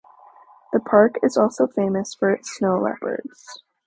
[0.73, 3.61] The park is also famous for its snow leopards.